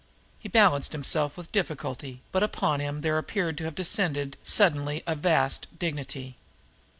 He 0.39 0.49
balanced 0.49 0.93
himself 0.93 1.37
with 1.37 1.51
difficulty, 1.51 2.23
but 2.31 2.41
upon 2.41 2.79
him 2.79 3.01
there 3.01 3.19
appeared 3.19 3.55
to 3.59 3.65
have 3.65 3.75
descended 3.75 4.35
suddenly 4.43 5.03
a 5.05 5.13
vast 5.13 5.77
dignity. 5.77 6.37